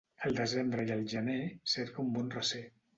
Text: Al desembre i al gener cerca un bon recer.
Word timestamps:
Al 0.27 0.37
desembre 0.39 0.87
i 0.89 0.95
al 0.97 1.05
gener 1.15 1.39
cerca 1.77 2.05
un 2.09 2.13
bon 2.21 2.37
recer. 2.41 2.69